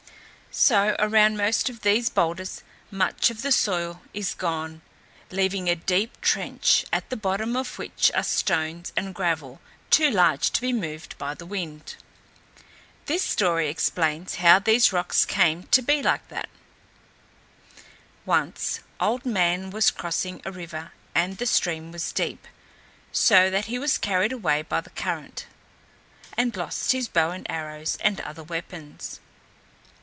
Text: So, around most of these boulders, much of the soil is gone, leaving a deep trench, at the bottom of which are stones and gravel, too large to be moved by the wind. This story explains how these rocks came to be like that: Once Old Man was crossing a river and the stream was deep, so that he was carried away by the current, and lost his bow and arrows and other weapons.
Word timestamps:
So, 0.53 0.97
around 0.99 1.37
most 1.37 1.69
of 1.69 1.79
these 1.79 2.09
boulders, 2.09 2.61
much 2.91 3.29
of 3.29 3.41
the 3.41 3.53
soil 3.53 4.01
is 4.13 4.33
gone, 4.33 4.81
leaving 5.29 5.69
a 5.69 5.77
deep 5.77 6.19
trench, 6.19 6.83
at 6.91 7.09
the 7.09 7.15
bottom 7.15 7.55
of 7.55 7.77
which 7.79 8.11
are 8.13 8.21
stones 8.21 8.91
and 8.97 9.15
gravel, 9.15 9.61
too 9.89 10.11
large 10.11 10.51
to 10.51 10.59
be 10.59 10.73
moved 10.73 11.17
by 11.17 11.33
the 11.35 11.45
wind. 11.45 11.95
This 13.05 13.23
story 13.23 13.69
explains 13.69 14.35
how 14.35 14.59
these 14.59 14.91
rocks 14.91 15.23
came 15.25 15.63
to 15.67 15.81
be 15.81 16.03
like 16.03 16.27
that: 16.27 16.49
Once 18.25 18.81
Old 18.99 19.25
Man 19.25 19.69
was 19.69 19.89
crossing 19.89 20.41
a 20.43 20.51
river 20.51 20.91
and 21.15 21.37
the 21.37 21.45
stream 21.45 21.93
was 21.93 22.11
deep, 22.11 22.45
so 23.13 23.49
that 23.49 23.65
he 23.65 23.79
was 23.79 23.97
carried 23.97 24.33
away 24.33 24.63
by 24.63 24.81
the 24.81 24.89
current, 24.89 25.45
and 26.35 26.57
lost 26.57 26.91
his 26.91 27.07
bow 27.07 27.31
and 27.31 27.49
arrows 27.49 27.97
and 28.01 28.19
other 28.19 28.43
weapons. 28.43 29.21